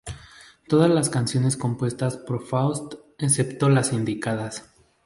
Todas 0.67 0.89
las 0.89 1.11
canciones 1.11 1.57
compuestas 1.57 2.17
por 2.17 2.43
Faust, 2.43 2.95
excepto 3.19 3.69
las 3.69 3.93
indicadas. 3.93 4.67